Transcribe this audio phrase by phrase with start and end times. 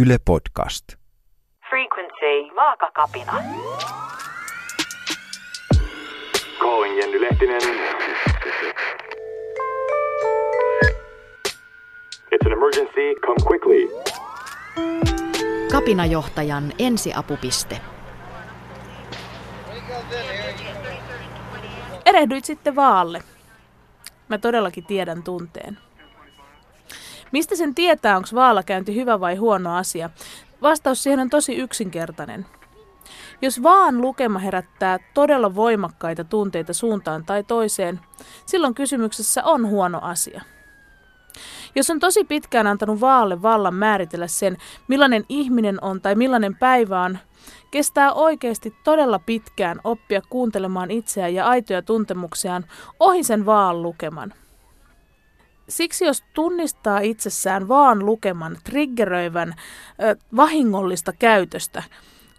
[0.00, 0.84] Yle Podcast.
[1.70, 3.32] Frequency, vaakakapina.
[6.58, 7.62] Calling Jenny Lehtinen.
[12.32, 13.14] It's an emergency.
[13.26, 13.88] Come quickly.
[15.72, 17.80] Kapinajohtajan ensiapupiste.
[22.04, 23.22] Erehdyit sitten vaalle.
[24.28, 25.78] Mä todellakin tiedän tunteen.
[27.32, 30.10] Mistä sen tietää, onko vaalakäynti hyvä vai huono asia?
[30.62, 32.46] Vastaus siihen on tosi yksinkertainen.
[33.42, 38.00] Jos vaan lukema herättää todella voimakkaita tunteita suuntaan tai toiseen,
[38.46, 40.42] silloin kysymyksessä on huono asia.
[41.74, 44.56] Jos on tosi pitkään antanut vaalle vallan määritellä sen,
[44.88, 47.18] millainen ihminen on tai millainen päivä on,
[47.70, 52.64] kestää oikeasti todella pitkään oppia kuuntelemaan itseään ja aitoja tuntemuksiaan
[53.00, 54.34] ohi sen vaan lukeman.
[55.68, 59.54] Siksi jos tunnistaa itsessään vaan lukeman triggeröivän
[60.36, 61.82] vahingollista käytöstä,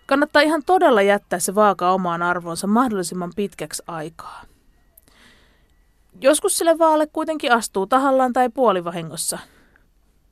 [0.06, 4.42] kannattaa ihan todella jättää se vaaka omaan arvoonsa mahdollisimman pitkäksi aikaa.
[6.22, 9.40] Joskus sille vaalle kuitenkin astuu tahallaan tai puolivahingossa.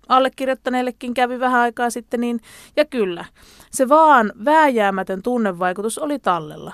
[0.10, 2.42] Allekirjoittaneellekin kävi vähän aikaa sitten niin,
[2.76, 3.26] ja kyllä,
[3.72, 6.74] se vaan vääjäämätön tunnevaikutus oli tallella.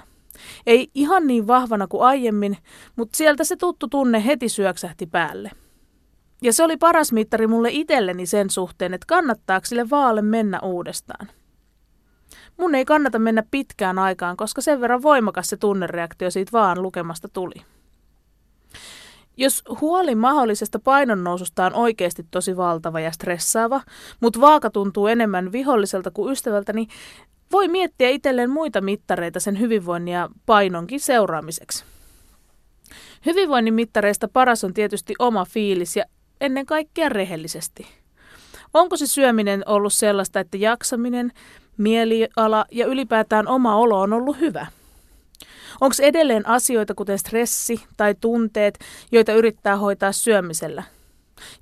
[0.65, 2.57] Ei ihan niin vahvana kuin aiemmin,
[2.95, 5.51] mutta sieltä se tuttu tunne heti syöksähti päälle.
[6.43, 11.27] Ja se oli paras mittari mulle itselleni sen suhteen, että kannattaako sille vaalle mennä uudestaan.
[12.57, 17.27] Mun ei kannata mennä pitkään aikaan, koska sen verran voimakas se tunnereaktio siitä vaan lukemasta
[17.27, 17.53] tuli.
[19.37, 23.81] Jos huoli mahdollisesta painonnoususta on oikeasti tosi valtava ja stressaava,
[24.19, 26.87] mutta vaaka tuntuu enemmän viholliselta kuin ystävältä, niin
[27.51, 31.83] voi miettiä itselleen muita mittareita sen hyvinvoinnin ja painonkin seuraamiseksi.
[33.25, 36.03] Hyvinvoinnin mittareista paras on tietysti oma fiilis ja
[36.43, 37.87] ennen kaikkea rehellisesti.
[38.73, 41.31] Onko se syöminen ollut sellaista, että jaksaminen,
[41.77, 44.67] mieliala ja ylipäätään oma olo on ollut hyvä?
[45.81, 48.79] Onko edelleen asioita kuten stressi tai tunteet,
[49.11, 50.83] joita yrittää hoitaa syömisellä?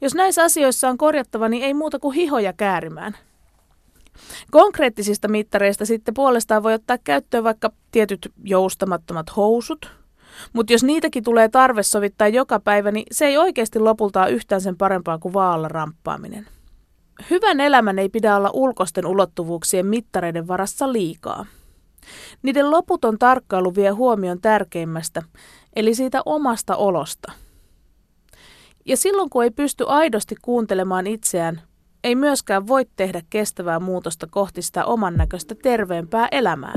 [0.01, 3.17] Jos näissä asioissa on korjattava, niin ei muuta kuin hihoja käärimään.
[4.51, 10.00] Konkreettisista mittareista sitten puolestaan voi ottaa käyttöön vaikka tietyt joustamattomat housut,
[10.53, 14.61] mutta jos niitäkin tulee tarve sovittaa joka päivä, niin se ei oikeasti lopulta ole yhtään
[14.61, 16.47] sen parempaa kuin vaalla ramppaaminen.
[17.29, 21.45] Hyvän elämän ei pidä olla ulkoisten ulottuvuuksien mittareiden varassa liikaa.
[22.43, 25.21] Niiden loputon tarkkailu vie huomion tärkeimmästä,
[25.75, 27.31] eli siitä omasta olosta.
[28.85, 31.61] Ja silloin kun ei pysty aidosti kuuntelemaan itseään,
[32.03, 36.73] ei myöskään voi tehdä kestävää muutosta kohti sitä oman näköistä terveempää elämää.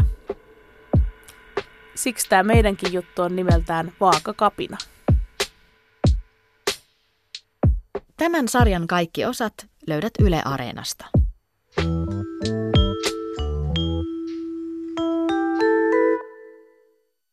[1.94, 4.78] Siksi tämä meidänkin juttu on nimeltään Vaakakapina.
[8.16, 9.54] Tämän sarjan kaikki osat
[9.86, 11.06] löydät Yle Areenasta.